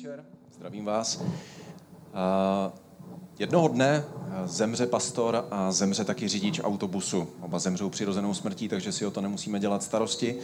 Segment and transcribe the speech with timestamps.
[0.00, 0.24] večer,
[0.56, 1.22] zdravím vás.
[3.38, 4.04] Jednoho dne
[4.44, 7.28] zemře pastor a zemře taky řidič autobusu.
[7.40, 10.36] Oba zemřou přirozenou smrtí, takže si o to nemusíme dělat starosti.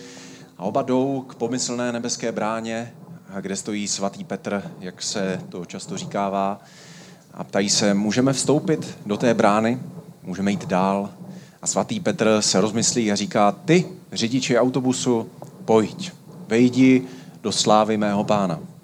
[0.59, 2.95] A oba jdou k pomyslné nebeské bráně,
[3.41, 6.61] kde stojí svatý Petr, jak se to často říkává.
[7.35, 9.81] A ptají se, můžeme vstoupit do té brány?
[10.23, 11.11] Můžeme jít dál?
[11.63, 15.31] A svatý Petr se rozmyslí a říká, ty, řidiči autobusu,
[15.65, 16.13] pojď,
[16.49, 17.07] vejdi
[17.43, 18.76] do slávy mého pána.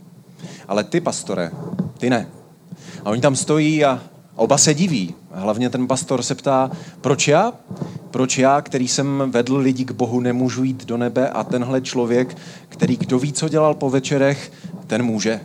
[0.68, 1.50] Ale ty, pastore,
[1.98, 2.26] ty ne.
[3.04, 4.02] A oni tam stojí a
[4.36, 5.14] oba se diví.
[5.30, 6.70] Hlavně ten pastor se ptá,
[7.00, 7.52] proč já?
[8.10, 12.36] Proč já, který jsem vedl lidi k Bohu, nemůžu jít do nebe a tenhle člověk,
[12.68, 14.52] který kdo ví, co dělal po večerech,
[14.86, 15.40] ten může.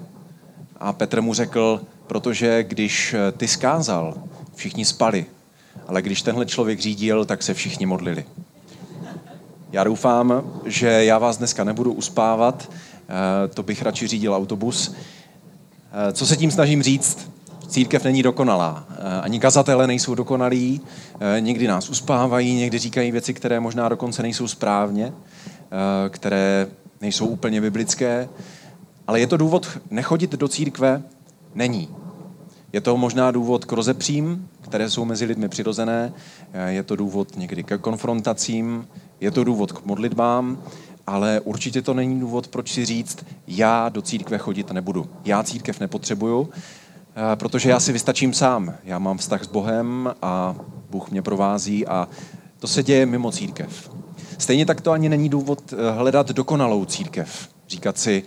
[0.79, 4.13] A Petr mu řekl, protože když ty skázal,
[4.55, 5.25] všichni spali,
[5.87, 8.25] ale když tenhle člověk řídil, tak se všichni modlili.
[9.71, 12.96] Já doufám, že já vás dneska nebudu uspávat, eh,
[13.53, 14.95] to bych radši řídil autobus.
[15.91, 17.31] Eh, co se tím snažím říct?
[17.67, 18.85] Církev není dokonalá.
[18.89, 20.81] Eh, ani kazatele nejsou dokonalí,
[21.39, 25.13] někdy nás uspávají, někdy říkají věci, které možná dokonce nejsou správně,
[26.09, 26.67] které
[27.01, 28.29] nejsou úplně biblické.
[29.07, 31.01] Ale je to důvod nechodit do církve?
[31.55, 31.89] Není.
[32.73, 36.13] Je to možná důvod k rozepřím, které jsou mezi lidmi přirozené,
[36.67, 38.87] je to důvod někdy ke konfrontacím,
[39.19, 40.57] je to důvod k modlitbám,
[41.07, 45.09] ale určitě to není důvod, proč si říct, já do církve chodit nebudu.
[45.25, 48.73] Já církev nepotřebuju, eh, protože já si vystačím sám.
[48.83, 50.55] Já mám vztah s Bohem a
[50.89, 52.07] Bůh mě provází a
[52.59, 53.91] to se děje mimo církev.
[54.37, 57.49] Stejně tak to ani není důvod eh, hledat dokonalou církev.
[57.67, 58.23] Říkat si,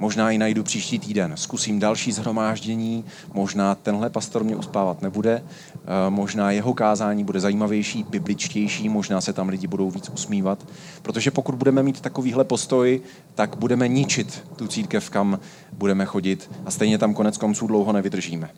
[0.00, 1.32] Možná ji najdu příští týden.
[1.36, 8.02] Zkusím další zhromáždění, možná tenhle pastor mě uspávat nebude, eh, možná jeho kázání bude zajímavější,
[8.02, 10.66] bibličtější, možná se tam lidi budou víc usmívat.
[11.02, 13.00] Protože pokud budeme mít takovýhle postoj,
[13.34, 15.40] tak budeme ničit tu církev, kam
[15.72, 18.50] budeme chodit a stejně tam konec konců dlouho nevydržíme.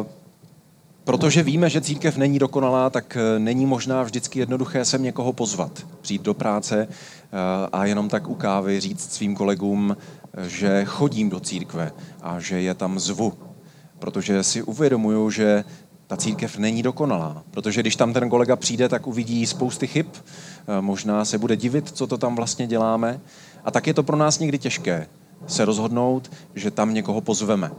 [0.00, 0.06] Uh,
[1.04, 5.86] Protože víme, že církev není dokonalá, tak eh, není možná vždycky jednoduché sem někoho pozvat,
[6.00, 7.36] přijít do práce eh,
[7.72, 11.92] a jenom tak u kávy říct svým kolegům, eh, že chodím do církve
[12.22, 13.32] a že je tam zvu.
[13.98, 15.64] Protože si uvědomuju, že
[16.06, 17.42] ta církev není dokonalá.
[17.50, 20.06] Protože když tam ten kolega přijde, tak uvidí spousty chyb,
[20.80, 23.20] možná se bude divit, co to tam vlastně děláme.
[23.64, 25.06] A tak je to pro nás někdy těžké
[25.46, 27.70] se rozhodnout, že tam někoho pozveme.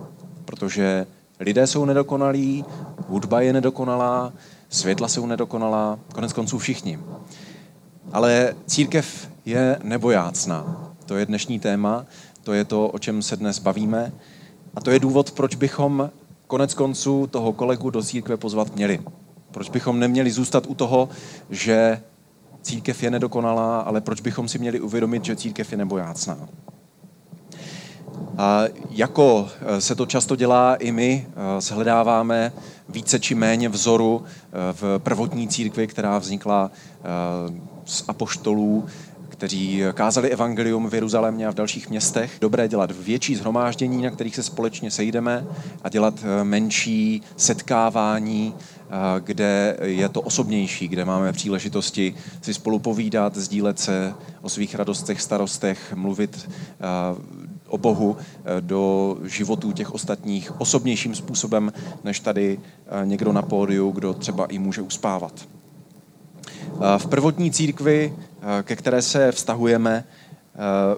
[0.46, 1.06] Protože
[1.40, 2.66] Lidé jsou nedokonalí,
[3.08, 4.34] hudba je nedokonalá,
[4.70, 7.00] světla jsou nedokonalá, konec konců všichni.
[8.12, 10.92] Ale církev je nebojácná.
[11.06, 12.06] To je dnešní téma,
[12.44, 14.14] to je to, o čem se dnes bavíme.
[14.76, 16.10] A to je důvod, proč bychom
[16.48, 19.00] konec konců toho kolegu do církve pozvat měli.
[19.52, 21.10] Proč bychom neměli zůstat u toho,
[21.50, 22.02] že
[22.62, 26.48] církev je nedokonalá, ale proč bychom si měli uvědomit, že církev je nebojácná.
[28.38, 32.52] A jako eh, se to často dělá, i my eh, shledáváme
[32.90, 36.72] více či méně vzoru eh, v prvotní církvi, která vznikla
[37.86, 38.86] z apoštolů,
[39.30, 42.38] kteří kázali evangelium v Jeruzalémě a v dalších městech.
[42.42, 45.46] Dobré dělat větší zhromáždění, na kterých se společně sejdeme
[45.84, 48.54] a dělat menší setkávání,
[49.20, 55.22] kde je to osobnější, kde máme příležitosti si spolu povídat, sdílet se o svých radostech,
[55.22, 56.50] starostech, mluvit
[57.76, 63.92] o Bohu eh, do životů těch ostatních osobnějším způsobem, než tady eh, někdo na pódiu,
[63.92, 65.34] kdo třeba i může uspávat.
[65.44, 68.14] Eh, v prvotní církvi,
[68.64, 70.04] ke které se vztahujeme,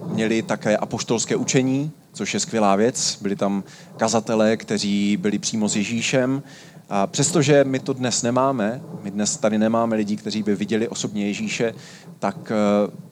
[0.08, 3.18] měli také apoštolské učení, což je skvělá věc.
[3.22, 3.64] Byli tam
[3.98, 6.44] kazatelé, kteří byli přímo s Ježíšem.
[6.90, 11.28] A přestože my to dnes nemáme, my dnes tady nemáme lidi, kteří by viděli osobně
[11.28, 11.74] Ježíše,
[12.20, 12.52] tak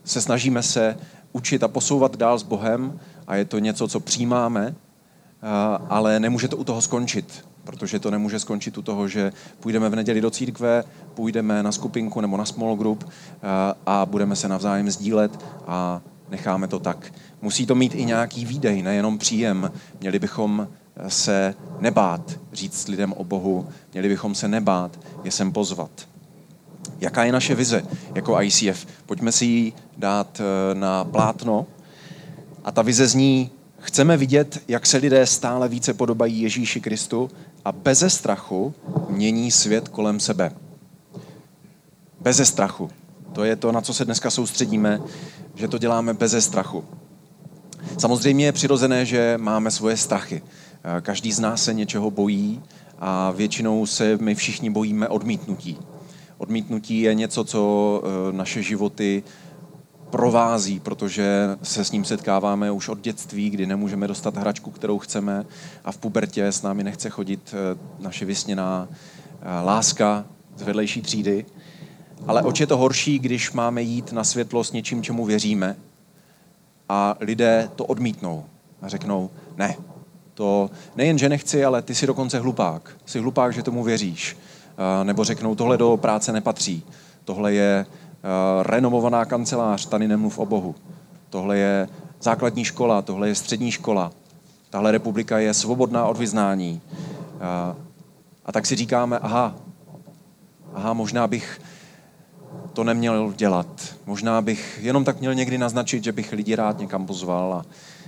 [0.04, 0.98] se snažíme se
[1.36, 4.76] učit a posouvat dál s Bohem a je to něco, co přijímáme,
[5.90, 9.96] ale nemůže to u toho skončit, protože to nemůže skončit u toho, že půjdeme v
[9.96, 13.10] neděli do církve, půjdeme na skupinku nebo na small group
[13.86, 17.14] a budeme se navzájem sdílet a necháme to tak.
[17.42, 19.72] Musí to mít i nějaký výdej, nejenom příjem.
[20.00, 20.68] Měli bychom
[21.08, 25.92] se nebát říct lidem o Bohu, měli bychom se nebát je sem pozvat.
[27.00, 27.84] Jaká je naše vize
[28.16, 28.88] jako ICF?
[29.06, 30.42] Pojďme si ji dát
[30.74, 31.66] na plátno.
[32.66, 37.30] A ta vize zní, chceme vidět, jak se lidé stále více podobají Ježíši Kristu
[37.66, 38.74] a beze strachu
[39.10, 40.52] mění svět kolem sebe.
[42.20, 42.90] Beze strachu.
[43.34, 45.02] To je to, na co se dneska soustředíme,
[45.56, 46.84] že to děláme beze strachu.
[47.98, 50.42] Samozřejmě je přirozené, že máme svoje strachy.
[51.02, 52.62] Každý z nás se něčeho bojí
[53.00, 55.78] a většinou se my všichni bojíme odmítnutí.
[56.38, 59.24] Odmítnutí je něco, co eh, naše životy
[60.16, 65.46] provází, protože se s ním setkáváme už od dětství, kdy nemůžeme dostat hračku, kterou chceme
[65.86, 70.26] a v pubertě s námi nechce chodit eh, naše vysněná eh, láska
[70.56, 71.46] z vedlejší třídy.
[72.28, 75.76] Ale oč je to horší, když máme jít na světlo s něčím, čemu věříme
[76.90, 78.46] a lidé to odmítnou
[78.82, 79.76] a řeknou, ne,
[80.34, 82.98] to nejen, že nechci, ale ty jsi dokonce hlupák.
[83.06, 84.38] Jsi hlupák, že tomu věříš.
[85.04, 86.84] Nebo řeknou, tohle do práce nepatří.
[87.26, 87.86] Tohle je
[88.62, 90.76] renomovaná kancelář, tady nemluv o Bohu.
[91.30, 91.90] Tohle je
[92.22, 94.12] základní škola, tohle je střední škola.
[94.70, 96.82] Tahle republika je svobodná od vyznání.
[98.46, 99.56] A tak si říkáme, aha,
[100.74, 101.62] aha, možná bych
[102.74, 103.68] to neměl dělat.
[104.06, 107.66] Možná bych jenom tak měl někdy naznačit, že bych lidi rád někam pozval a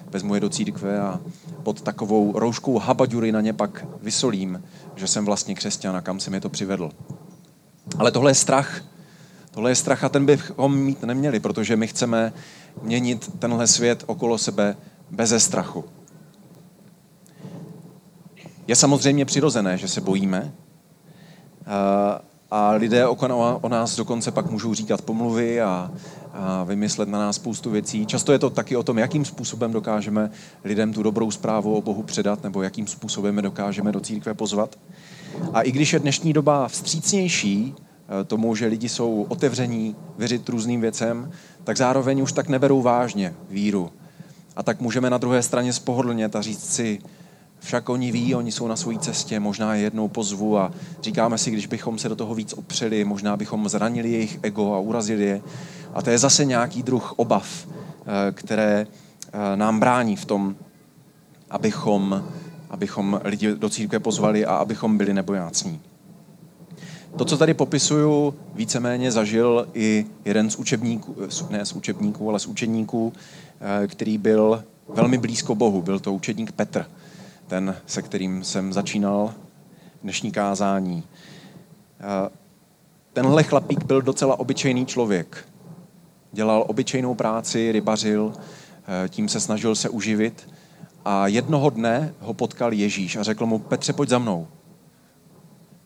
[0.10, 1.20] vezmu je do církve a
[1.64, 4.64] pod takovou rouškou habaďury na ně pak vysolím,
[4.96, 6.92] že jsem vlastně křesťan a kam jsem je to přivedl.
[8.00, 8.82] Ale tohle je strach.
[9.58, 12.34] Tohle je strach a ten bychom mít neměli, protože my chceme
[12.82, 14.78] měnit tenhle svět okolo sebe
[15.12, 15.86] beze strachu.
[18.68, 20.54] Je samozřejmě přirozené, že se bojíme,
[22.52, 25.92] a lidé o nás dokonce pak můžou říkat pomluvy a,
[26.66, 28.06] vymyslet na nás spoustu věcí.
[28.06, 30.32] Často je to taky o tom, jakým způsobem dokážeme
[30.64, 34.80] lidem tu dobrou zprávu o Bohu předat, nebo jakým způsobem dokážeme do církve pozvat.
[35.54, 37.87] A i když je dnešní doba vstřícnější eh,
[38.28, 41.32] tomu, že lidi jsou otevření věřit různým věcem,
[41.64, 43.92] tak zároveň už tak neberou vážně víru.
[44.56, 47.00] A tak můžeme na druhé straně spohodlnět a říct si,
[47.60, 50.72] však oni ví, oni jsou na své cestě, možná je jednou pozvu a
[51.02, 54.80] říkáme si, když bychom se do toho víc opřeli, možná bychom zranili jejich ego a
[54.80, 55.42] urazili je.
[55.94, 60.56] A to je zase nějaký druh obav, eh, které eh, nám brání v tom,
[61.50, 62.24] abychom,
[62.70, 65.82] abychom lidi do církve pozvali a abychom byli nebojácní.
[67.18, 71.16] To, co tady popisuju, víceméně zažil i jeden z učebníků,
[71.50, 73.14] ne z učebníků, ale z učeníků,
[73.84, 75.82] eh, který byl velmi blízko Bohu.
[75.82, 76.86] Byl to učedník Petr
[77.48, 79.34] ten, se kterým jsem začínal
[80.04, 81.04] dnešní kázání.
[83.14, 85.48] Tenhle chlapík byl docela obyčejný člověk.
[86.32, 88.34] Dělal obyčejnou práci, rybařil,
[89.06, 90.50] e, tím se snažil se uživit.
[91.06, 94.48] A jednoho dne ho potkal Ježíš a řekl mu, Petře, pojď za mnou.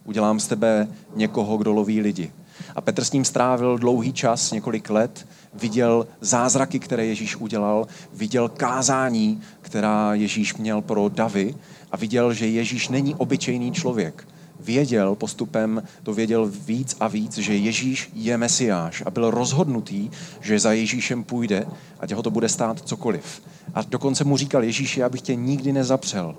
[0.06, 2.31] Udělám z tebe někoho, kdo loví lidi.
[2.75, 8.50] A Petr s ním strávil dlouhý čas, několik let, viděl zázraky, které Ježíš udělal, viděl
[8.50, 11.56] kázání, která Ježíš měl pro davy
[11.92, 14.27] a viděl, že Ježíš není obyčejný člověk.
[14.59, 20.09] Věděl postupem, to věděl víc a víc, že Ježíš je Mesiáš a byl rozhodnutý,
[20.42, 21.65] že za Ježíšem půjde
[22.00, 23.42] a tě ho to bude stát cokoliv.
[23.74, 26.36] A dokonce mu říkal Ježíši, já bych tě nikdy nezapřel.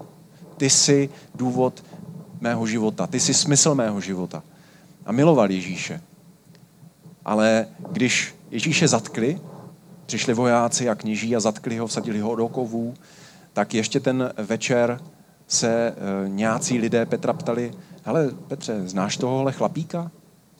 [0.57, 1.85] Ty jsi důvod
[2.43, 4.43] mého života, ty jsi smysl mého života.
[5.07, 6.01] A miloval Ježíše.
[7.25, 9.41] Ale když Ježíše zatkli,
[10.07, 12.95] přišli vojáci a kněží a zatkli ho, vsadili ho do kovů,
[13.53, 15.01] tak ještě ten večer
[15.47, 15.95] se e,
[16.29, 17.75] nějací lidé Petra ptali,
[18.05, 20.11] hele Petře, znáš tohohle chlapíka?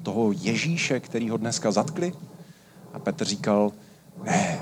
[0.03, 2.13] Toho Ježíše, který ho dneska zatkli?
[2.93, 3.73] A Petr říkal,
[4.25, 4.59] ne.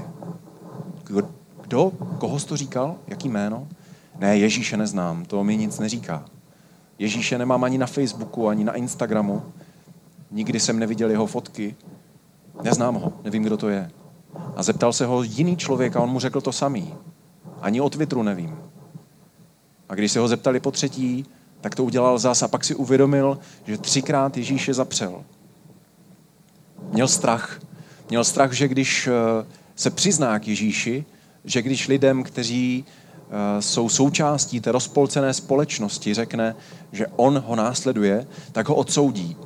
[1.04, 1.92] Kdo?
[2.18, 2.96] Koho jsi to říkal?
[3.06, 3.68] Jaký jméno?
[4.18, 6.24] Ne, Ježíše neznám, to mi nic neříká.
[7.00, 9.42] Ježíše nemám ani na Facebooku, ani na Instagramu.
[10.30, 11.76] Nikdy jsem neviděl jeho fotky.
[12.62, 13.90] Neznám ho, nevím, kdo to je.
[14.56, 16.94] A zeptal se ho jiný člověk a on mu řekl to samý.
[17.60, 18.58] Ani o Twitteru nevím.
[19.88, 21.26] A když se ho zeptali po třetí,
[21.60, 25.24] tak to udělal zás a pak si uvědomil, že třikrát Ježíše zapřel.
[26.92, 27.60] Měl strach.
[28.08, 29.46] Měl strach, že když eh,
[29.76, 31.04] se přizná k Ježíši,
[31.44, 32.84] že když lidem, kteří
[33.60, 36.56] jsou součástí té rozpolcené společnosti, řekne,
[36.92, 39.36] že on ho následuje, tak ho odsoudí.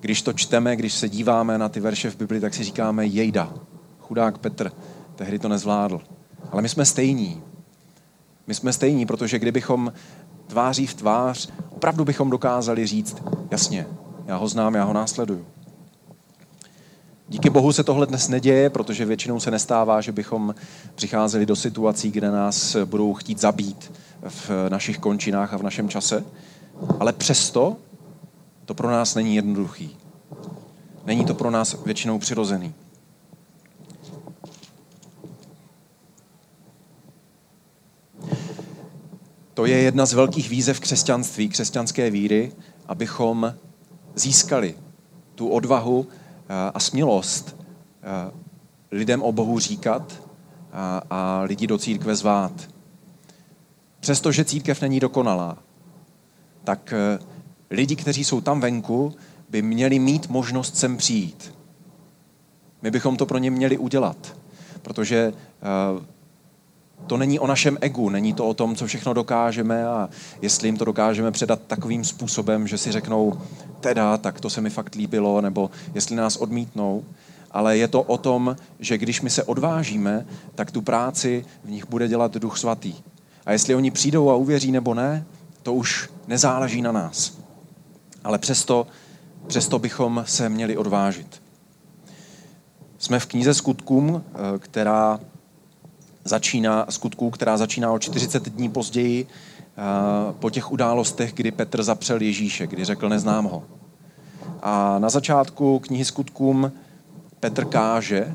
[0.00, 3.54] Když to čteme, když se díváme na ty verše v Bibli, tak si říkáme jejda.
[4.00, 4.72] Chudák Petr,
[5.16, 6.00] tehdy to nezvládl.
[6.52, 7.42] Ale my jsme stejní.
[8.46, 9.92] My jsme stejní, protože kdybychom
[10.46, 13.16] tváří v tvář, opravdu bychom dokázali říct,
[13.50, 13.86] jasně,
[14.26, 15.46] já ho znám, já ho následuju.
[17.30, 20.54] Díky Bohu se tohle dnes neděje, protože většinou se nestává, že bychom
[20.94, 26.24] přicházeli do situací, kde nás budou chtít zabít v našich končinách a v našem čase.
[27.00, 27.76] Ale přesto
[28.64, 29.96] to pro nás není jednoduchý.
[31.06, 32.74] Není to pro nás většinou přirozený.
[39.54, 42.52] To je jedna z velkých výzev křesťanství, křesťanské víry,
[42.86, 43.54] abychom
[44.14, 44.74] získali
[45.34, 46.06] tu odvahu
[46.74, 47.56] a smělost
[48.02, 48.32] eh,
[48.90, 50.22] lidem o Bohu říkat
[50.72, 52.52] a, a lidi do církve zvát.
[54.00, 55.58] Přestože církev není dokonalá,
[56.64, 57.18] tak eh,
[57.70, 59.14] lidi, kteří jsou tam venku,
[59.50, 61.54] by měli mít možnost sem přijít.
[62.82, 64.36] My bychom to pro ně měli udělat,
[64.82, 65.32] protože
[67.06, 70.08] to není o našem egu, není to o tom, co všechno dokážeme a
[70.42, 73.40] jestli jim to dokážeme předat takovým způsobem, že si řeknou,
[73.80, 77.04] teda, tak to se mi fakt líbilo, nebo jestli nás odmítnou,
[77.50, 81.86] ale je to o tom, že když my se odvážíme, tak tu práci v nich
[81.88, 82.94] bude dělat Duch Svatý.
[83.46, 85.24] A jestli oni přijdou a uvěří nebo ne,
[85.62, 87.38] to už nezáleží na nás.
[88.24, 88.86] Ale přesto,
[89.46, 91.42] přesto bychom se měli odvážit.
[92.98, 95.20] Jsme v knize skutkům, eh, která
[96.24, 99.82] začíná, skutků, která začíná o 40 dní později eh,
[100.32, 103.62] po těch událostech, kdy Petr zapřel Ježíše, kdy řekl neznám ho.
[104.62, 106.72] A na začátku knihy skutkům
[107.40, 108.34] Petr káže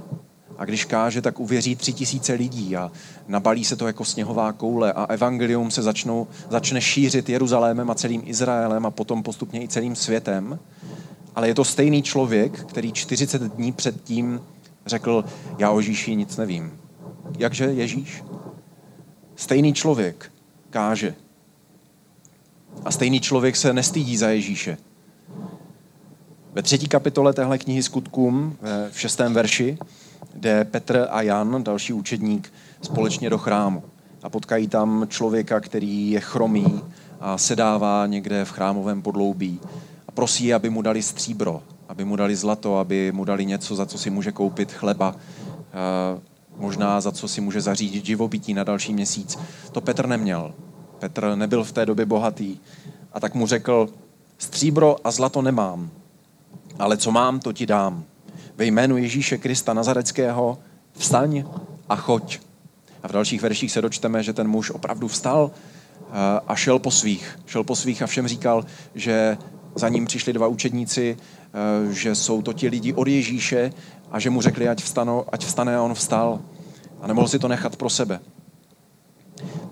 [0.58, 2.92] a když káže, tak uvěří tři tisíce lidí a
[3.28, 8.22] nabalí se to jako sněhová koule a evangelium se začnou, začne šířit Jeruzalémem a celým
[8.26, 10.60] Izraelem a potom postupně i celým světem.
[11.36, 14.42] Ale je to stejný člověk, který 40 dní předtím
[14.86, 15.26] řekl,
[15.58, 16.72] já o Ježíši nic nevím.
[17.38, 18.24] Jakže Ježíš?
[19.36, 20.32] Stejný člověk
[20.70, 21.16] káže.
[22.86, 24.78] A stejný člověk se nestydí za Ježíše.
[26.54, 28.58] Ve třetí kapitole téhle knihy Skutkům,
[28.92, 29.78] v šestém verši,
[30.36, 33.84] jde Petr a Jan, další učedník, společně do chrámu.
[34.24, 36.82] A potkají tam člověka, který je chromý
[37.20, 39.60] a sedává někde v chrámovém podloubí.
[40.08, 43.86] A prosí, aby mu dali stříbro, aby mu dali zlato, aby mu dali něco, za
[43.86, 45.16] co si může koupit chleba,
[46.58, 49.40] možná za co si může zařídit živobytí na další měsíc.
[49.72, 50.54] To Petr neměl.
[51.00, 52.58] Petr nebyl v té době bohatý.
[53.14, 53.90] A tak mu řekl,
[54.38, 55.90] stříbro a zlato nemám,
[56.80, 58.04] ale co mám, to ti dám.
[58.58, 60.58] Ve jménu Ježíše Krista Nazareckého
[60.94, 61.46] vstaň
[61.90, 62.40] a choď.
[63.04, 66.92] A v dalších verších se dočteme, že ten muž opravdu vstal eh, a šel po
[66.92, 67.40] svých.
[67.46, 69.38] Šel po svých a všem říkal, že
[69.76, 73.72] za ním přišli dva učedníci, eh, že jsou to ti lidi od Ježíše
[74.12, 76.40] a že mu řekli, ať, vstano, ať vstane a on vstal.
[77.02, 78.20] A nemohl si to nechat pro sebe.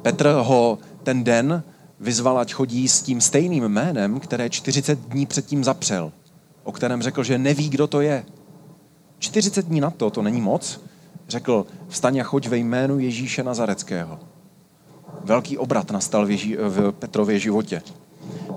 [0.01, 1.63] Petr ho ten den
[1.99, 6.11] vyzval, ať chodí s tím stejným jménem, které 40 dní předtím zapřel–
[6.63, 8.25] o kterém řekl, že neví, kdo to je.
[9.19, 10.81] 40 dní na to, to není moc,
[11.27, 14.19] řekl, vstaň a choď ve jménu Ježíše Nazareckého.
[15.23, 17.81] Velký obrat nastal v, Ježí, v Petrově životě.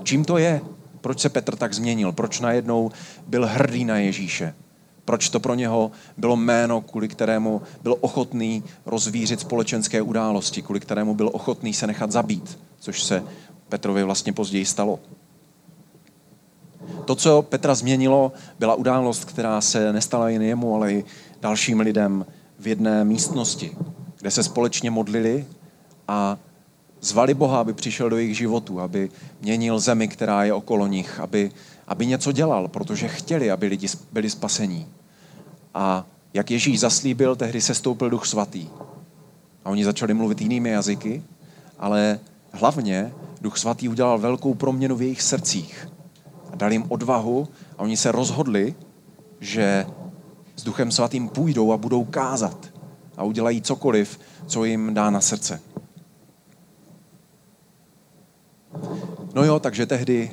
[0.03, 0.61] Čím to je?
[1.07, 2.11] Proč se Petr tak změnil?
[2.11, 2.91] Proč najednou
[3.27, 4.53] byl hrdý na Ježíše?
[5.05, 11.15] Proč to pro něho bylo jméno, kvůli kterému byl ochotný rozvířit společenské události, kvůli kterému
[11.15, 13.23] byl ochotný se nechat zabít, což se
[13.69, 14.99] Petrovi vlastně později stalo.
[17.05, 21.05] To, co Petra změnilo, byla událost, která se nestala jen jemu, ale i
[21.41, 22.25] dalším lidem
[22.59, 23.77] v jedné místnosti,
[24.19, 25.45] kde se společně modlili
[26.07, 26.37] a
[27.01, 29.09] zvali Boha, aby přišel do jejich životu, aby
[29.41, 31.51] měnil zemi, která je okolo nich, aby,
[31.87, 34.87] aby něco dělal, protože chtěli, aby lidi byli spasení.
[35.73, 38.67] A jak Ježíš zaslíbil, tehdy se stoupil duch svatý.
[39.65, 41.23] A oni začali mluvit jinými jazyky,
[41.79, 42.19] ale
[42.51, 43.11] hlavně
[43.41, 45.87] duch svatý udělal velkou proměnu v jejich srdcích
[46.57, 48.75] dal jim odvahu a oni se rozhodli,
[49.39, 49.85] že
[50.55, 52.67] s Duchem Svatým půjdou a budou kázat
[53.17, 55.61] a udělají cokoliv, co jim dá na srdce.
[59.37, 60.31] No jo, takže tehdy,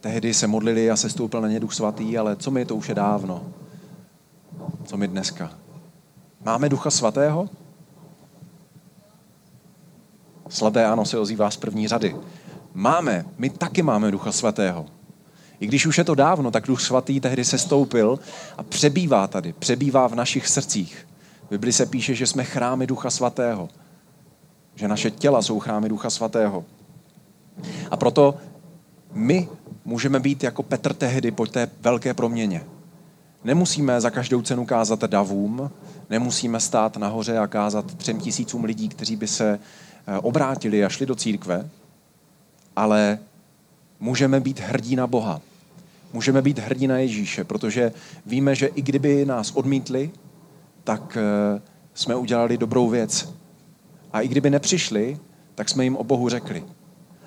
[0.00, 2.88] tehdy se modlili a se stoupil na ně Duch Svatý, ale co mi to už
[2.88, 3.42] je dávno?
[4.84, 5.52] Co mi dneska?
[6.44, 7.48] Máme Ducha Svatého?
[10.48, 12.16] Sladé ano se ozývá z první řady.
[12.74, 14.86] Máme, my taky máme Ducha Svatého.
[15.60, 18.18] I když už je to dávno, tak Duch Svatý tehdy se stoupil
[18.56, 21.08] a přebývá tady, přebývá v našich srdcích.
[21.46, 23.68] V Bibli se píše, že jsme chrámy Ducha Svatého.
[24.74, 26.64] Že naše těla jsou chrámy Ducha Svatého.
[27.90, 28.34] A proto
[29.12, 29.48] my
[29.84, 32.64] můžeme být jako Petr tehdy po té velké proměně.
[33.44, 35.70] Nemusíme za každou cenu kázat davům,
[36.10, 39.58] nemusíme stát nahoře a kázat třem tisícům lidí, kteří by se
[40.06, 41.68] eh, obrátili a šli do církve,
[42.76, 43.18] ale
[44.00, 45.40] můžeme být hrdí na Boha.
[46.12, 47.92] Můžeme být hrdí na Ježíše, protože
[48.26, 50.10] víme, že i kdyby nás odmítli,
[50.84, 51.60] tak eh,
[51.94, 53.34] jsme udělali dobrou věc.
[54.12, 55.18] A i kdyby nepřišli,
[55.54, 56.64] tak jsme jim o Bohu řekli.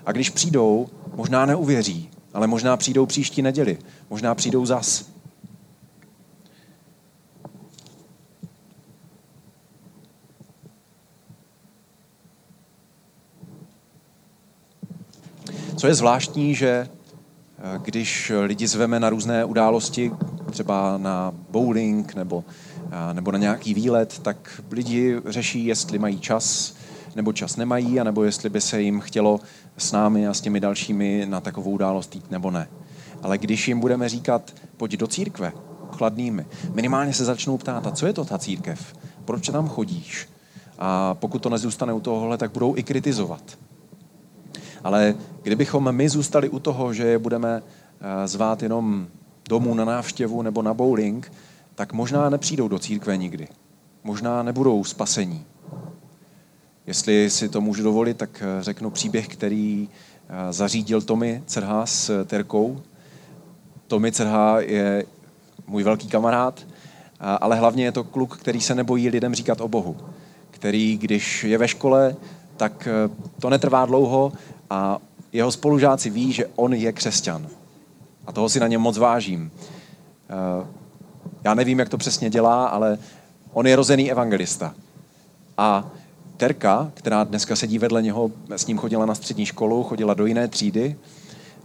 [0.06, 3.78] A když přijdou, možná neuvěří, ale možná přijdou příští neděli,
[4.10, 5.12] možná přijdou zas.
[15.82, 20.12] Co je zvláštní, že eh, když lidi zveme na různé události,
[20.52, 22.44] třeba na bowling nebo,
[22.92, 26.76] eh, nebo na nějaký výlet, tak lidi řeší, jestli mají čas
[27.16, 29.40] nebo čas nemají, anebo jestli by se jim chtělo
[29.78, 32.68] s námi a s těmi dalšími na takovou událost jít nebo ne.
[33.22, 35.52] Ale když jim budeme říkat, pojď do církve,
[35.92, 36.46] chladnými.
[36.74, 38.94] Minimálně se začnou ptát, a co je to ta církev?
[39.26, 40.30] Proč tam chodíš?
[40.80, 43.44] A pokud to nezůstane u tohohle, tak budou i kritizovat.
[44.84, 49.08] Ale kdybychom my zůstali u toho, že je budeme eh, zvát jenom
[49.50, 51.32] domů na návštěvu nebo na bowling,
[51.76, 53.48] tak možná nepřijdou do církve nikdy.
[54.04, 55.46] Možná nebudou spasení.
[56.88, 59.90] Jestli si to můžu dovolit, tak eh, řeknu příběh, který
[60.30, 62.82] eh, zařídil Tomi Cerha s Terkou.
[63.88, 65.06] Tomi Cerha je
[65.68, 66.68] můj velký kamarád,
[67.20, 69.98] ale hlavně je to kluk, který se nebojí lidem říkat o Bohu.
[70.52, 72.16] Který, když je ve škole,
[72.58, 72.88] tak
[73.40, 74.32] to netrvá dlouho
[74.70, 74.98] a
[75.34, 77.48] jeho spolužáci ví, že on je křesťan.
[78.26, 79.52] A toho si na něm moc vážím.
[80.30, 80.68] Eh,
[81.44, 82.98] já nevím, jak to přesně dělá, ale
[83.54, 84.76] on je rozený evangelista.
[85.58, 85.92] A
[86.42, 90.48] Terka, která dneska sedí vedle něho, s ním chodila na střední školu, chodila do jiné
[90.48, 90.96] třídy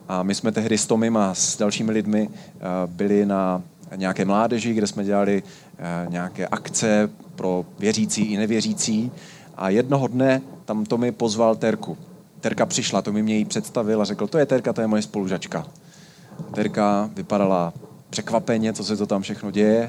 [0.09, 3.63] a my jsme tehdy s Tomem a s dalšími lidmi eh, byli na
[3.97, 5.43] nějaké mládeži, kde jsme dělali
[5.79, 9.11] eh, nějaké akce pro věřící i nevěřící
[9.55, 11.97] a jednoho dne tam Tomi pozval Terku.
[12.41, 15.03] Terka přišla, to mi mě jí představil a řekl, to je Terka, to je moje
[15.03, 15.67] spolužačka.
[16.55, 17.73] Terka vypadala
[18.11, 19.89] překvapeně, co se to tam všechno děje.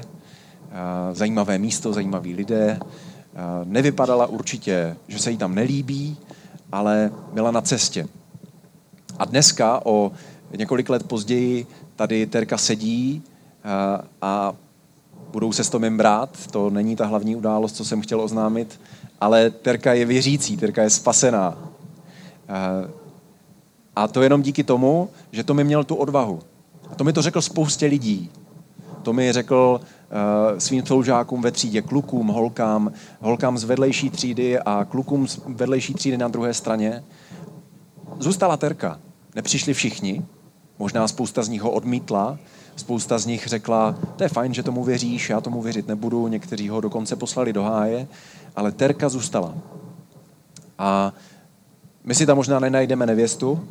[1.12, 2.80] Zajímavé místo, zajímaví lidé.
[3.64, 6.16] Nevypadala určitě, že se jí tam nelíbí,
[6.72, 8.08] ale byla na cestě.
[9.18, 10.12] A dneska, o
[10.56, 11.66] několik let později,
[11.96, 13.22] tady Terka sedí
[14.22, 14.52] a
[15.30, 16.46] budou se s Tomem brát.
[16.50, 18.80] To není ta hlavní událost, co jsem chtěl oznámit,
[19.20, 21.58] ale Terka je věřící, Terka je spasená.
[23.96, 26.40] A to jenom díky tomu, že to mi měl tu odvahu.
[26.90, 28.30] A to mi to řekl spoustě lidí.
[29.02, 29.80] To mi řekl
[30.58, 36.18] svým spolužákům ve třídě, klukům, holkám, holkám z vedlejší třídy a klukům z vedlejší třídy
[36.18, 37.04] na druhé straně.
[38.18, 38.98] Zůstala Terka.
[39.34, 40.22] Nepřišli všichni,
[40.78, 42.38] možná spousta z nich ho odmítla,
[42.76, 46.68] spousta z nich řekla, to je fajn, že tomu věříš, já tomu věřit nebudu, někteří
[46.68, 48.08] ho dokonce poslali do háje,
[48.56, 49.54] ale Terka zůstala.
[50.78, 51.12] A
[52.04, 53.68] my si tam možná nenajdeme nevěstu,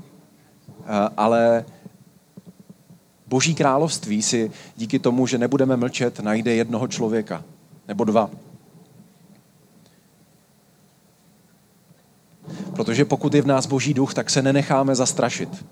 [0.79, 1.65] eh, ale
[3.27, 7.43] Boží království si díky tomu, že nebudeme mlčet, najde jednoho člověka
[7.87, 8.29] nebo dva.
[12.75, 15.65] Protože pokud je v nás Boží duch, tak se nenecháme zastrašit.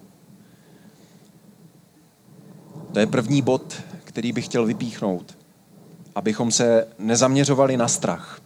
[2.91, 5.37] To je první bod, který bych chtěl vypíchnout.
[6.15, 8.41] Abychom se nezaměřovali na strach.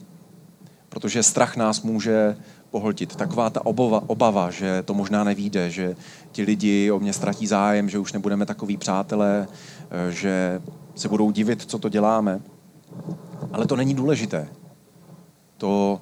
[0.89, 2.37] Protože strach nás může
[2.71, 3.15] pohltit.
[3.15, 5.95] Taková ta obava, obava, že to možná nevíde, že
[6.32, 9.47] ti lidi o mě ztratí zájem, že už nebudeme takový přátelé,
[9.91, 10.62] eh, že
[10.95, 12.39] se budou divit, co to děláme.
[13.53, 14.47] Ale to není důležité.
[15.58, 16.01] To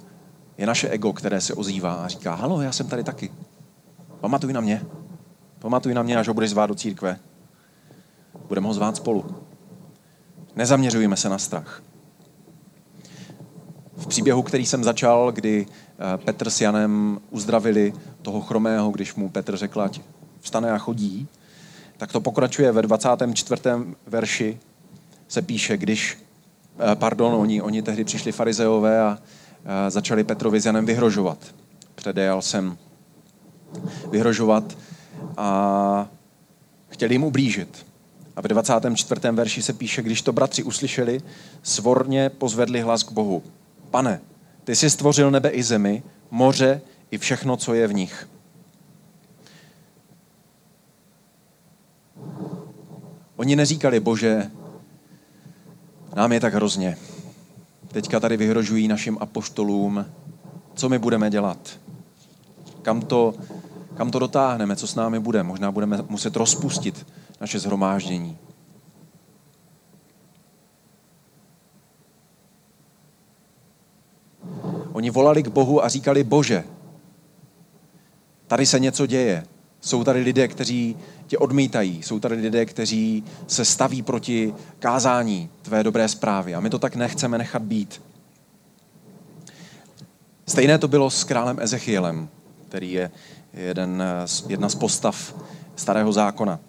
[0.58, 3.32] je naše ego, které se ozývá a říká, halo, já jsem tady taky.
[4.20, 4.82] Pamatuj na mě.
[5.60, 7.20] Pamatuj na mě, až ho budeš zvát do církve.
[8.48, 9.26] Budeme ho zvát spolu.
[10.56, 11.84] Nezaměřujeme se na strach.
[13.98, 19.30] V příběhu, který jsem začal, kdy eh, Petr s Janem uzdravili toho chromého, když mu
[19.30, 20.02] Petr řekl, ať
[20.42, 21.28] vstane a chodí,
[21.98, 23.62] tak to pokračuje ve 24.
[24.08, 24.60] verši
[25.28, 26.18] se píše, když,
[26.80, 29.18] eh, pardon, oni, oni tehdy přišli farizeové a
[29.66, 31.38] eh, začali Petrovi s Janem vyhrožovat.
[31.96, 32.78] Předejal jsem
[34.12, 34.78] vyhrožovat
[35.38, 36.08] a
[36.90, 37.86] chtěli jim ublížit.
[38.36, 39.22] A v 24.
[39.32, 41.22] verši se píše, když to bratři uslyšeli,
[41.64, 43.44] svorně pozvedli hlas k Bohu.
[43.92, 44.22] Pane,
[44.64, 48.30] ty jsi stvořil nebe i zemi, moře i všechno, co je v nich.
[53.36, 54.52] Oni neříkali, bože,
[56.16, 56.98] nám je tak hrozně.
[57.88, 60.06] Teďka tady vyhrožují našim apoštolům,
[60.74, 61.80] co my budeme dělat.
[62.82, 63.34] Kam to,
[63.98, 65.44] kam to dotáhneme, co s námi bude.
[65.44, 67.08] Možná budeme muset rozpustit
[67.42, 68.38] naše zhromáždění.
[74.98, 76.64] Oni volali k Bohu a říkali, Bože,
[78.48, 79.44] tady se něco děje.
[79.82, 82.04] Jsou tady lidé, kteří tě odmítají.
[82.04, 86.56] Jsou tady lidé, kteří se staví proti kázání tvé dobré zprávy.
[86.56, 88.02] A my to tak nechceme nechat být.
[90.48, 92.30] Stejné to bylo s králem Ezechielem,
[92.68, 93.12] který je
[93.54, 94.04] jeden,
[94.48, 95.36] jedna z postav
[95.76, 96.60] starého zákona.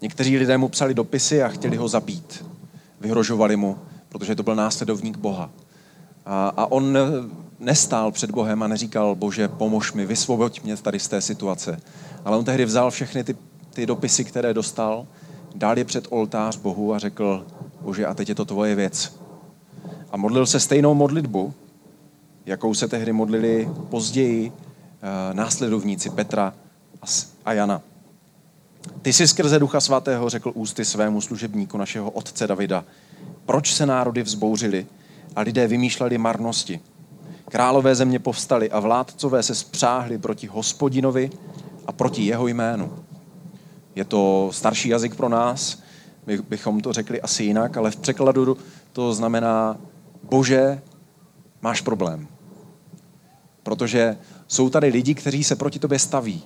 [0.00, 2.44] Někteří lidé mu psali dopisy a chtěli ho zabít.
[3.00, 5.50] Vyhrožovali mu, protože to byl následovník Boha.
[6.26, 6.98] A, a on
[7.58, 11.80] nestál před Bohem a neříkal, bože, pomož mi, vysvoboď mě tady z té situace.
[12.24, 13.36] Ale on tehdy vzal všechny ty,
[13.70, 15.06] ty dopisy, které dostal,
[15.54, 17.46] dal je před oltář Bohu a řekl,
[17.80, 19.16] bože, a teď je to tvoje věc.
[20.10, 21.54] A modlil se stejnou modlitbu,
[22.46, 24.56] jakou se tehdy modlili později uh,
[25.32, 26.54] následovníci Petra
[27.02, 27.06] a,
[27.44, 27.82] a Jana.
[29.02, 32.84] Ty jsi skrze Ducha Svatého řekl ústy svému služebníku našeho otce Davida,
[33.46, 34.86] proč se národy vzbouřili
[35.36, 36.80] a lidé vymýšleli marnosti.
[37.48, 41.30] Králové země povstali a vládcové se spřáhli proti hospodinovi
[41.86, 42.92] a proti jeho jménu.
[43.94, 45.82] Je to starší jazyk pro nás,
[46.26, 48.56] my bychom to řekli asi jinak, ale v překladu
[48.92, 49.76] to znamená,
[50.22, 50.82] bože,
[51.62, 52.26] máš problém.
[53.62, 54.16] Protože
[54.48, 56.42] jsou tady lidi, kteří se proti tobě staví.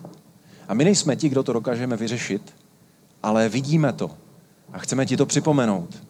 [0.68, 2.54] A my nejsme ti, kdo to dokážeme vyřešit,
[3.22, 4.10] ale vidíme to.
[4.72, 6.02] A chceme ti to připomenout,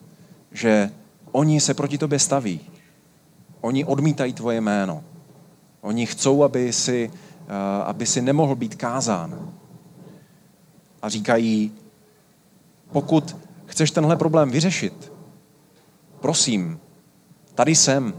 [0.52, 0.90] že
[1.36, 2.60] oni se proti tobě staví.
[3.60, 5.04] Oni odmítají tvoje jméno.
[5.80, 7.10] Oni chcou, aby si,
[7.48, 9.52] eh, aby si nemohl být kázán.
[11.02, 11.72] A říkají,
[12.92, 15.12] pokud chceš tenhle problém vyřešit,
[16.20, 16.80] prosím,
[17.54, 18.14] tady jsem,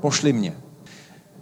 [0.00, 0.56] pošli mě.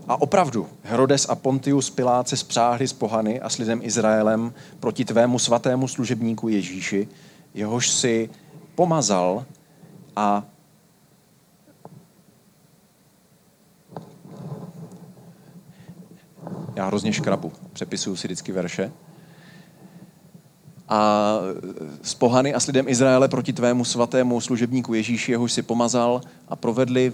[0.08, 5.04] A opravdu, Herodes a Pontius Pilát se spřáhli s pohany a s lidem Izraelem proti
[5.04, 7.08] tvému svatému služebníku Ježíši,
[7.54, 8.30] jehož si
[8.74, 9.44] pomazal
[10.16, 10.49] a
[16.80, 18.92] já hrozně škrabu, přepisuju si vždycky verše.
[20.88, 21.38] A
[22.02, 26.56] s pohany a s lidem Izraele proti tvému svatému služebníku Ježíši, jehož si pomazal a
[26.56, 27.12] provedli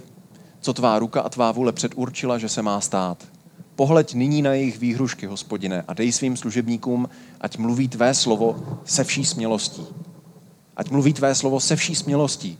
[0.59, 3.23] co tvá ruka a tvá vůle předurčila, že se má stát.
[3.75, 7.09] Pohleď nyní na jejich výhrušky, hospodine, a dej svým služebníkům,
[7.41, 9.85] ať mluví tvé slovo se vší smělostí.
[10.77, 12.59] Ať mluví tvé slovo se vší smělostí.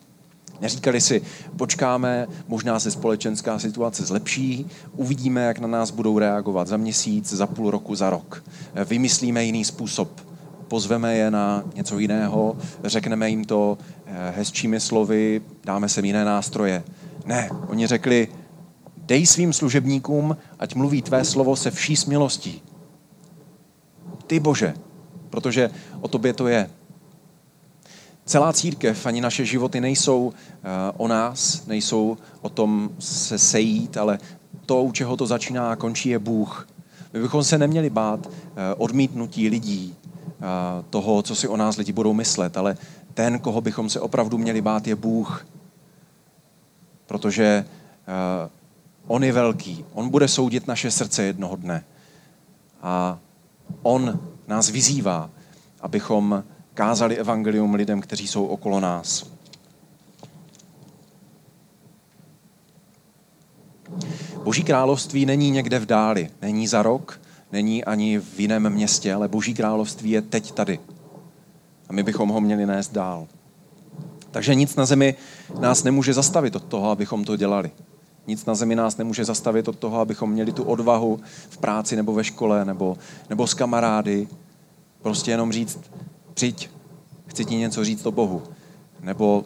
[0.61, 1.21] Neříkali si,
[1.57, 4.65] počkáme, možná se společenská situace zlepší,
[4.95, 8.43] uvidíme, jak na nás budou reagovat za měsíc, za půl roku, za rok.
[8.85, 10.27] Vymyslíme jiný způsob.
[10.67, 16.83] Pozveme je na něco jiného, řekneme jim to eh, hezčími slovy, dáme se jiné nástroje.
[17.25, 18.27] Ne, oni řekli,
[18.97, 22.61] dej svým služebníkům, ať mluví tvé slovo se vší smělostí.
[24.27, 24.73] Ty Bože,
[25.29, 25.69] protože
[26.01, 26.69] o tobě to je.
[28.27, 34.19] Celá církev, ani naše životy nejsou eh, o nás, nejsou o tom se sejít, ale
[34.65, 36.67] to, u čeho to začíná a končí, je Bůh.
[37.13, 40.43] My bychom se neměli bát eh, odmítnutí lidí, eh,
[40.89, 42.77] toho, co si o nás lidi budou myslet, ale
[43.13, 45.45] ten, koho bychom se opravdu měli bát, je Bůh
[47.07, 47.65] protože
[49.07, 49.85] on je velký.
[49.93, 51.83] On bude soudit naše srdce jednoho dne.
[52.81, 53.19] A
[53.81, 55.29] on nás vyzývá,
[55.81, 56.43] abychom
[56.77, 59.25] kázali evangelium lidem, kteří jsou okolo nás.
[64.43, 67.19] Boží království není někde v dáli, není za rok,
[67.51, 70.79] není ani v jiném městě, ale Boží království je teď tady.
[71.89, 73.27] A my bychom ho měli nést dál.
[74.31, 75.15] Takže nic na zemi
[75.59, 77.71] nás nemůže zastavit od toho, abychom to dělali.
[78.27, 82.13] Nic na zemi nás nemůže zastavit od toho, abychom měli tu odvahu v práci nebo
[82.13, 82.97] ve škole nebo,
[83.29, 84.27] nebo s kamarády.
[85.01, 85.79] Prostě jenom říct,
[86.37, 86.69] přijď,
[87.27, 88.43] chci ti něco říct o Bohu.
[89.01, 89.43] Nebo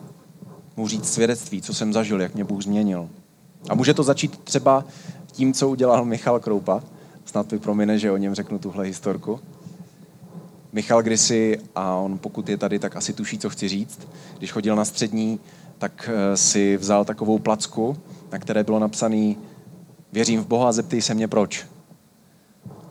[0.76, 3.08] mu říct svědectví, co jsem zažil, jak mě Bůh změnil.
[3.68, 4.84] A může to začít třeba
[5.26, 6.82] tím, co udělal Michal Kroupa.
[7.24, 9.40] Snad mi promine, že o něm řeknu tuhle historku.
[10.72, 14.08] Michal Grisy, a on pokud je tady, tak asi tuší, co chci říct.
[14.38, 15.40] Když chodil na střední,
[15.78, 17.96] tak eh, si vzal takovou placku,
[18.32, 19.34] na které bylo napsané
[20.12, 21.66] Věřím v Boha, zeptej se mě proč.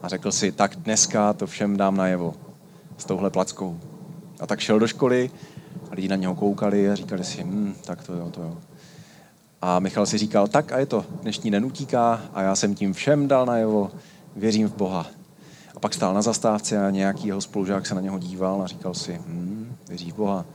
[0.02, 2.34] A řekl si, tak dneska to všem dám najevo
[3.02, 3.80] s touhle plackou.
[4.40, 5.32] A tak šel do školy
[5.92, 8.58] a lidi na něho koukali a říkali si, hm, tak to jo, to jo.
[9.62, 12.94] A Michal si říkal, tak a je to, dnešní den utíká a já jsem tím
[12.94, 13.92] všem dal najevo,
[14.36, 15.08] věřím v Boha.
[15.76, 18.94] A pak stál na zastávce a nějaký jeho spolužák se na něho díval a říkal
[18.94, 20.46] si, hm, věří v Boha.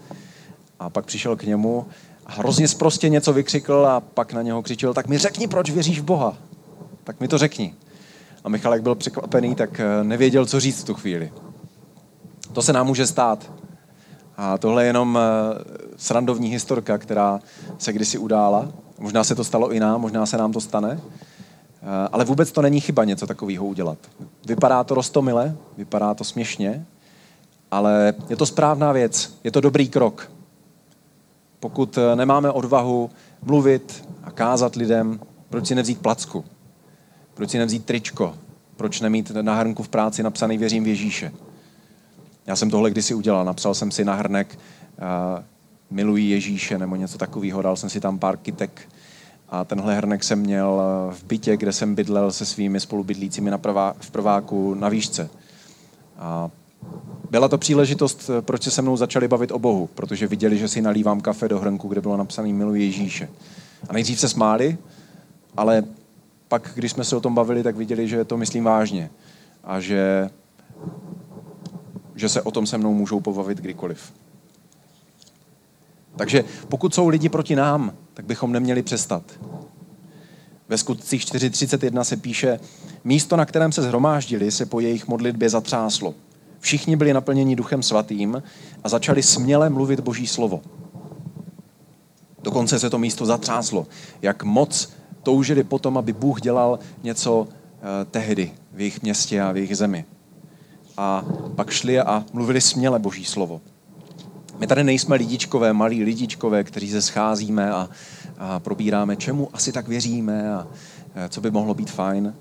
[0.78, 1.86] A pak přišel k němu
[2.26, 6.00] a hrozně zprostě něco vykřikl a pak na něho křičel, tak mi řekni, proč věříš
[6.00, 6.36] v Boha.
[7.04, 7.74] Tak mi to řekni.
[8.44, 11.32] A Michal, jak byl překvapený, tak eh, nevěděl, co říct v tu chvíli.
[12.56, 13.52] To se nám může stát.
[14.36, 15.64] A tohle je jenom eh,
[15.96, 17.40] srandovní historka, která
[17.78, 18.68] se kdysi udála.
[18.98, 21.00] Možná se to stalo i nám, možná se nám to stane.
[21.00, 23.98] Eh, ale vůbec to není chyba něco takového udělat.
[24.46, 26.86] Vypadá to rostomile, vypadá to směšně,
[27.70, 30.30] ale je to správná věc, je to dobrý krok.
[31.60, 33.10] Pokud eh, nemáme odvahu
[33.42, 36.44] mluvit a kázat lidem, proč si nevzít placku?
[37.34, 38.34] Proč si nevzít tričko?
[38.76, 41.32] Proč nemít na hrnku v práci napsaný Věřím v Ježíše?
[42.46, 43.44] Já jsem tohle kdysi udělal.
[43.44, 45.44] Napsal jsem si na hrnek uh,
[45.90, 47.62] Miluji Ježíše nebo něco takového.
[47.62, 48.88] Dal jsem si tam pár kytek
[49.48, 53.58] a tenhle hrnek jsem měl eh, v bytě, kde jsem bydlel se svými spolubydlícími na
[53.58, 55.30] prvá, v prváku na výšce.
[56.18, 56.50] A
[57.30, 60.68] byla to příležitost, eh, proč se se mnou začali bavit o Bohu, protože viděli, že
[60.68, 63.28] si nalívám kafe do hrnku, kde bylo napsané Miluji Ježíše.
[63.88, 64.78] A nejdřív se smáli,
[65.56, 65.84] ale
[66.48, 69.10] pak, když jsme se o tom bavili, tak viděli, že to myslím vážně.
[69.64, 70.30] A že
[72.16, 74.12] že se o tom se mnou můžou pobavit kdykoliv.
[76.16, 79.22] Takže pokud jsou lidi proti nám, tak bychom neměli přestat.
[80.68, 82.60] Ve skutcích 4.31 se píše,
[83.04, 86.14] místo, na kterém se zhromáždili, se po jejich modlitbě zatřáslo.
[86.60, 88.42] Všichni byli naplněni duchem svatým
[88.84, 90.62] a začali směle mluvit boží slovo.
[92.42, 93.86] Dokonce se to místo zatřáslo.
[94.22, 99.56] Jak moc toužili potom, aby Bůh dělal něco eh, tehdy v jejich městě a v
[99.56, 100.04] jejich zemi.
[100.96, 103.60] A pak šli a mluvili směle boží slovo.
[104.58, 107.88] My tady nejsme lidičkové, malí lidičkové, kteří se scházíme a,
[108.38, 110.66] a probíráme, čemu asi tak věříme a
[111.14, 112.34] eh, co by mohlo být fajn.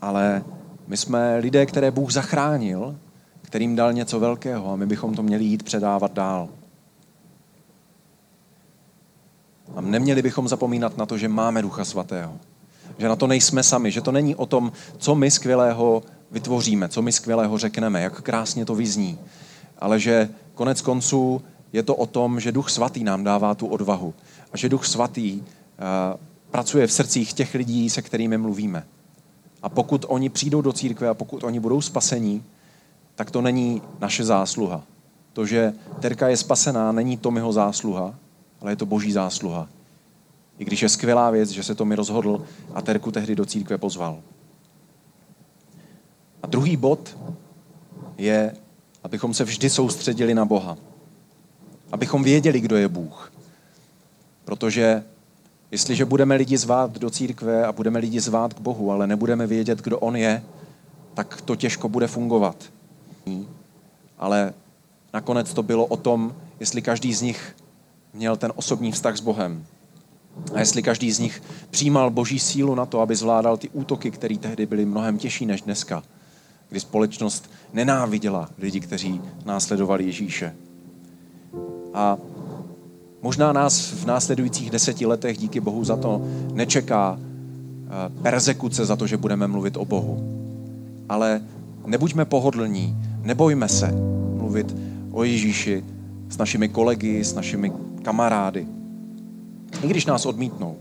[0.00, 0.44] Ale
[0.86, 2.96] my jsme lidé, které Bůh zachránil,
[3.42, 6.48] kterým dal něco velkého a my bychom to měli jít předávat dál.
[9.76, 12.38] A neměli bychom zapomínat na to, že máme Ducha Svatého.
[12.98, 17.02] Že na to nejsme sami, že to není o tom, co my skvělého vytvoříme, co
[17.02, 19.18] my skvělého řekneme, jak krásně to vyzní,
[19.78, 24.14] ale že konec konců je to o tom, že Duch Svatý nám dává tu odvahu
[24.52, 25.44] a že Duch Svatý uh,
[26.50, 28.86] pracuje v srdcích těch lidí, se kterými mluvíme.
[29.62, 32.44] A pokud oni přijdou do církve a pokud oni budou spasení,
[33.14, 34.82] tak to není naše zásluha.
[35.32, 38.14] To, že Terka je spasená, není to jeho zásluha,
[38.60, 39.68] ale je to boží zásluha.
[40.58, 43.78] I když je skvělá věc, že se to mi rozhodl a Terku tehdy do církve
[43.78, 44.18] pozval.
[46.42, 47.18] A druhý bod
[48.18, 48.56] je,
[49.04, 50.76] abychom se vždy soustředili na Boha.
[51.92, 53.32] Abychom věděli, kdo je Bůh.
[54.44, 55.04] Protože
[55.70, 59.82] jestliže budeme lidi zvát do církve a budeme lidi zvát k Bohu, ale nebudeme vědět,
[59.82, 60.42] kdo On je,
[61.14, 62.56] tak to těžko bude fungovat.
[64.18, 64.54] Ale
[65.12, 67.56] nakonec to bylo o tom, jestli každý z nich
[68.14, 69.66] měl ten osobní vztah s Bohem.
[70.54, 74.38] A jestli každý z nich přijímal boží sílu na to, aby zvládal ty útoky, které
[74.38, 76.02] tehdy byly mnohem těžší než dneska,
[76.70, 80.54] kdy společnost nenáviděla lidi, kteří následovali Ježíše.
[81.94, 82.16] A
[83.22, 89.06] možná nás v následujících deseti letech díky Bohu za to nečeká eh, persekuce za to,
[89.06, 90.40] že budeme mluvit o Bohu.
[91.08, 91.40] Ale
[91.86, 93.92] nebuďme pohodlní, nebojme se
[94.34, 94.76] mluvit
[95.12, 95.84] o Ježíši
[96.28, 98.66] s našimi kolegy, s našimi kamarády.
[99.82, 100.76] I když nás odmítnou.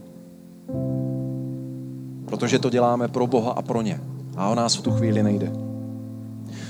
[2.25, 4.02] Protože to děláme pro Boha a pro ně.
[4.38, 5.68] A o nás v tu chvíli nejde.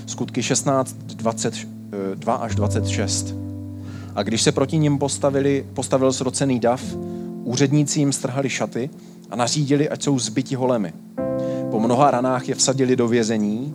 [0.10, 3.36] Skutky 16, 22 až 26.
[4.16, 6.84] A když se proti ním postavili, postavil srocený dav,
[7.44, 8.90] úředníci jim strhali šaty
[9.30, 10.94] a nařídili, ať jsou zbyti holemi.
[11.72, 13.74] Po mnoha ranách je vsadili do vězení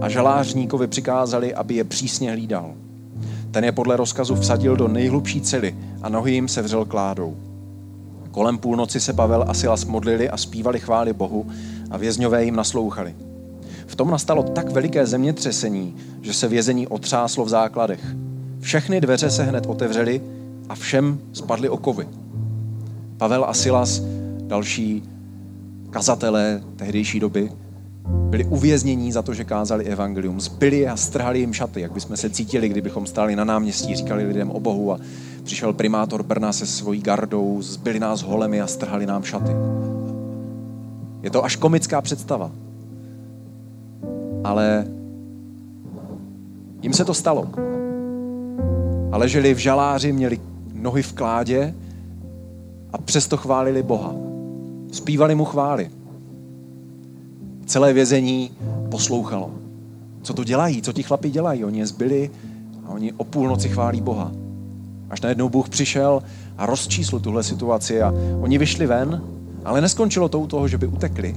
[0.00, 2.74] a žalářníkovi přikázali, aby je přísně hlídal.
[3.50, 7.36] Ten je podle rozkazu vsadil do nejhlubší cely a nohy jim se vřel kládou.
[8.30, 11.46] Kolem půlnoci se Pavel a Silas modlili a zpívali chvály Bohu
[11.90, 13.14] a vězňové jim naslouchali.
[13.86, 18.00] V tom nastalo tak veliké zemětřesení, že se vězení otřáslo v základech.
[18.60, 20.20] Všechny dveře se hned otevřely
[20.68, 22.08] a všem spadly okovy.
[23.16, 24.02] Pavel a Silas,
[24.40, 25.02] další
[25.90, 27.52] kazatelé tehdejší doby,
[28.08, 30.40] byli uvěznění za to, že kázali evangelium.
[30.40, 34.50] Zbyli a strhali jim šaty, jak bychom se cítili, kdybychom stáli na náměstí, říkali lidem
[34.50, 34.98] o Bohu a
[35.42, 39.52] přišel primátor Brna se svojí gardou, zbyli nás holemi a strhali nám šaty.
[41.22, 42.50] Je to až komická představa.
[44.46, 44.86] Ale
[46.82, 47.48] jim se to stalo.
[49.12, 50.40] A leželi v žaláři, měli
[50.74, 51.74] nohy v kládě
[52.92, 54.14] a přesto chválili Boha.
[54.92, 55.90] Zpívali mu chvály.
[57.66, 58.50] Celé vězení
[58.90, 59.50] poslouchalo.
[60.22, 60.82] Co to dělají?
[60.82, 61.64] Co ti chlapi dělají?
[61.64, 62.30] Oni je zbyli
[62.86, 64.32] a oni o půlnoci chválí Boha.
[65.10, 66.22] Až najednou Bůh přišel
[66.58, 69.22] a rozčísl tuhle situaci a oni vyšli ven,
[69.64, 71.34] ale neskončilo to u toho, že by utekli,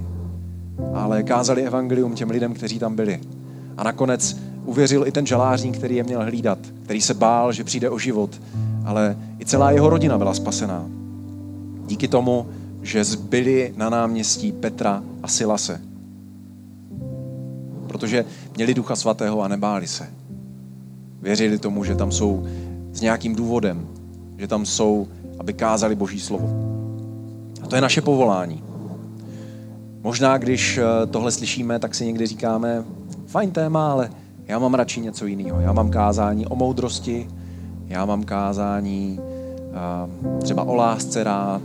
[0.94, 3.20] ale kázali evangelium těm lidem, kteří tam byli.
[3.78, 7.90] A nakonec uvěřil i ten žalářník, který je měl hlídat, který se bál, že přijde
[7.90, 8.42] o život,
[8.86, 10.86] ale i celá jeho rodina byla spasená.
[11.86, 12.46] Díky tomu,
[12.82, 15.90] že zbyli na náměstí Petra a Silase
[17.90, 20.08] protože měli Ducha Svatého a nebáli se.
[21.22, 22.48] Věřili tomu, že tam jsou
[22.92, 23.88] s nějakým důvodem,
[24.38, 25.08] že tam jsou,
[25.40, 26.50] aby kázali Boží slovo.
[27.62, 28.64] A to je naše povolání.
[30.04, 32.84] Možná, když eh, tohle slyšíme, tak si někdy říkáme,
[33.28, 34.10] fajn téma, ale
[34.48, 35.60] já mám radši něco jiného.
[35.60, 37.28] Já mám kázání o moudrosti,
[37.88, 41.62] já mám kázání uh, třeba o lásce rád.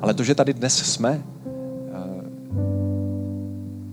[0.00, 1.22] Ale to, že tady dnes jsme,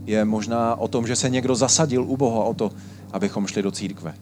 [0.06, 2.72] je možná o tom, že se někdo zasadil u Boha o to,
[3.12, 4.14] abychom šli do církve.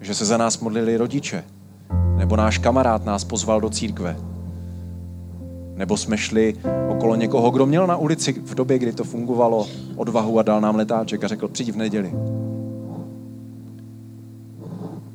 [0.00, 1.44] Že se za nás modlili rodiče,
[2.16, 4.16] nebo náš kamarád nás pozval do církve.
[5.76, 6.54] Nebo jsme šli
[6.88, 10.76] okolo někoho, kdo měl na ulici v době, kdy to fungovalo, odvahu a dal nám
[10.76, 12.12] letáček a řekl, přijď v neděli.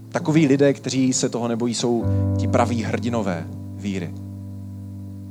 [0.09, 2.05] Takoví lidé, kteří se toho nebojí, jsou
[2.37, 4.13] ti praví hrdinové víry.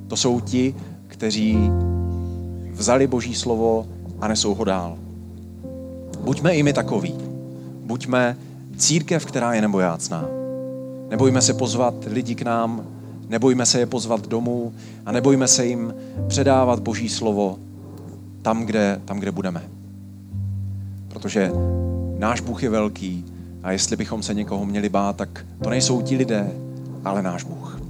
[0.09, 0.75] To jsou ti,
[1.07, 1.71] kteří
[2.73, 3.87] vzali Boží slovo
[4.21, 4.99] a nesou ho dál.
[6.21, 7.15] Buďme i my takoví.
[7.85, 8.37] Buďme
[8.77, 10.29] církev, která je nebojácná.
[11.11, 12.87] Nebojme se pozvat lidi k nám,
[13.31, 14.73] nebojme se je pozvat domů
[15.07, 15.95] a nebojme se jim
[16.29, 17.59] předávat Boží slovo
[18.43, 19.63] tam, kde, tam, kde budeme.
[21.09, 21.51] Protože
[22.19, 23.25] náš Bůh je velký
[23.63, 26.51] a jestli bychom se někoho měli bát, tak to nejsou ti lidé,
[27.05, 27.81] ale náš Bůh.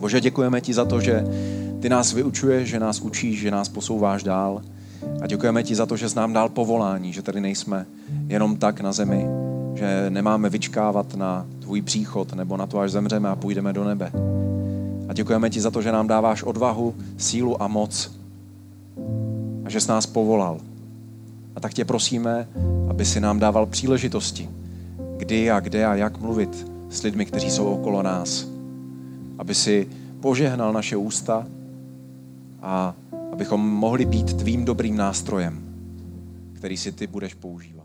[0.00, 1.24] Bože, děkujeme ti za to, že
[1.80, 4.62] ty nás vyučuješ, že nás učíš, že nás posouváš dál.
[5.22, 7.86] A děkujeme ti za to, že jsi nám dál povolání, že tady nejsme
[8.28, 9.26] jenom tak na zemi,
[9.78, 14.12] že nemáme vyčkávat na tvůj příchod nebo na to, až zemřeme a půjdeme do nebe.
[15.08, 18.10] A děkujeme ti za to, že nám dáváš odvahu, sílu a moc
[19.64, 20.60] a že jsi nás povolal.
[21.56, 22.48] A tak tě prosíme,
[22.88, 24.48] aby si nám dával příležitosti,
[25.16, 28.46] kdy a kde a jak mluvit s lidmi, kteří jsou okolo nás.
[29.38, 29.86] Aby si
[30.20, 31.46] požehnal naše ústa
[32.62, 32.94] a
[33.32, 35.60] abychom mohli být tvým dobrým nástrojem,
[36.52, 37.77] který si ty budeš používat.